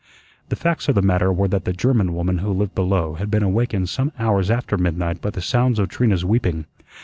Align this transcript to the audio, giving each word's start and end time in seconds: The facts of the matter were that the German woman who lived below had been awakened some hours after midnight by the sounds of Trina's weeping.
The 0.49 0.55
facts 0.55 0.89
of 0.89 0.95
the 0.95 1.03
matter 1.03 1.31
were 1.31 1.47
that 1.49 1.65
the 1.65 1.73
German 1.73 2.15
woman 2.15 2.39
who 2.39 2.51
lived 2.51 2.73
below 2.73 3.13
had 3.13 3.29
been 3.29 3.43
awakened 3.43 3.87
some 3.87 4.11
hours 4.17 4.49
after 4.49 4.75
midnight 4.75 5.21
by 5.21 5.29
the 5.29 5.43
sounds 5.43 5.77
of 5.77 5.89
Trina's 5.89 6.25
weeping. 6.25 6.65